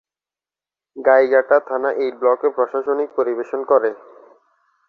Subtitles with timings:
[0.95, 3.89] গাইঘাটা থানা এই ব্লকের প্রশাসনিক পরিবেশন করে।